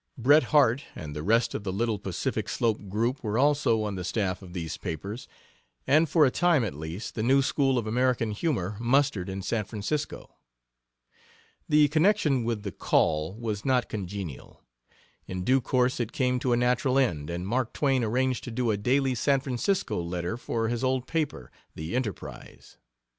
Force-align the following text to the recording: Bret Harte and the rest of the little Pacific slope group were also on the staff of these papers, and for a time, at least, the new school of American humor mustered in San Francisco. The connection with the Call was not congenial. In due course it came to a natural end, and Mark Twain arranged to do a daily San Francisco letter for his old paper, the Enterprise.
Bret 0.17 0.45
Harte 0.45 0.81
and 0.95 1.15
the 1.15 1.21
rest 1.21 1.53
of 1.53 1.63
the 1.63 1.71
little 1.71 1.99
Pacific 1.99 2.49
slope 2.49 2.89
group 2.89 3.23
were 3.23 3.37
also 3.37 3.83
on 3.83 3.93
the 3.93 4.03
staff 4.03 4.41
of 4.41 4.51
these 4.51 4.75
papers, 4.75 5.27
and 5.85 6.09
for 6.09 6.25
a 6.25 6.31
time, 6.31 6.63
at 6.63 6.73
least, 6.73 7.13
the 7.13 7.21
new 7.21 7.43
school 7.43 7.77
of 7.77 7.85
American 7.85 8.31
humor 8.31 8.77
mustered 8.79 9.29
in 9.29 9.43
San 9.43 9.63
Francisco. 9.63 10.37
The 11.69 11.87
connection 11.89 12.43
with 12.43 12.63
the 12.63 12.71
Call 12.71 13.35
was 13.39 13.63
not 13.63 13.89
congenial. 13.89 14.63
In 15.27 15.43
due 15.43 15.61
course 15.61 15.99
it 15.99 16.11
came 16.11 16.39
to 16.39 16.51
a 16.51 16.57
natural 16.57 16.97
end, 16.97 17.29
and 17.29 17.45
Mark 17.45 17.71
Twain 17.71 18.03
arranged 18.03 18.43
to 18.45 18.49
do 18.51 18.71
a 18.71 18.77
daily 18.77 19.13
San 19.13 19.39
Francisco 19.39 20.01
letter 20.01 20.35
for 20.35 20.67
his 20.67 20.83
old 20.83 21.05
paper, 21.05 21.51
the 21.75 21.95
Enterprise. 21.95 22.79